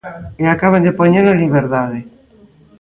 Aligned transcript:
E 0.43 0.45
acaban 0.55 0.85
de 0.85 0.95
poñelo 0.99 1.29
en 1.31 1.41
liberdade. 1.43 1.99